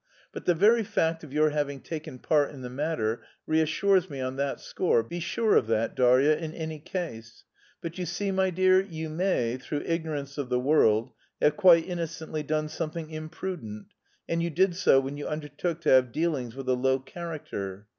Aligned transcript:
But 0.31 0.45
the 0.45 0.55
very 0.55 0.81
fact 0.83 1.23
of 1.23 1.31
your 1.31 1.51
having 1.51 1.79
taken 1.79 2.17
part 2.17 2.49
in 2.49 2.63
the 2.63 2.71
matter 2.71 3.21
reassures 3.45 4.09
me 4.09 4.19
on 4.19 4.35
that 4.37 4.59
score, 4.59 5.03
be 5.03 5.19
sure 5.19 5.55
of 5.55 5.67
that, 5.67 5.93
Darya, 5.95 6.35
in 6.37 6.55
any 6.55 6.79
case. 6.79 7.43
But 7.81 7.99
you 7.99 8.07
see, 8.07 8.31
my 8.31 8.49
dear, 8.49 8.81
you 8.81 9.09
may, 9.11 9.57
through 9.57 9.83
ignorance 9.85 10.39
of 10.39 10.49
the 10.49 10.59
world, 10.59 11.11
have 11.39 11.55
quite 11.55 11.85
innocently 11.87 12.41
done 12.41 12.67
something 12.67 13.11
imprudent; 13.11 13.93
and 14.27 14.41
you 14.41 14.49
did 14.49 14.75
so 14.75 14.99
when 14.99 15.17
you 15.17 15.27
undertook 15.27 15.81
to 15.81 15.89
have 15.89 16.11
dealings 16.11 16.55
with 16.55 16.67
a 16.67 16.73
low 16.73 16.97
character. 16.97 17.85